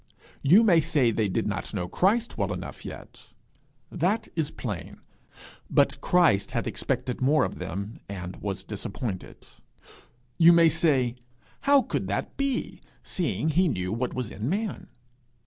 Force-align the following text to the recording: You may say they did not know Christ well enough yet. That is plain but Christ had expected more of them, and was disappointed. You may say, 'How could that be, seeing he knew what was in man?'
You 0.41 0.63
may 0.63 0.81
say 0.81 1.11
they 1.11 1.29
did 1.29 1.45
not 1.45 1.75
know 1.75 1.87
Christ 1.87 2.35
well 2.35 2.51
enough 2.51 2.83
yet. 2.83 3.29
That 3.91 4.27
is 4.35 4.49
plain 4.49 4.99
but 5.69 6.01
Christ 6.01 6.53
had 6.53 6.65
expected 6.65 7.21
more 7.21 7.43
of 7.45 7.59
them, 7.59 7.99
and 8.09 8.37
was 8.37 8.63
disappointed. 8.63 9.45
You 10.39 10.53
may 10.53 10.69
say, 10.69 11.17
'How 11.59 11.83
could 11.83 12.07
that 12.07 12.35
be, 12.35 12.81
seeing 13.03 13.49
he 13.49 13.67
knew 13.67 13.93
what 13.93 14.15
was 14.15 14.31
in 14.31 14.49
man?' 14.49 14.87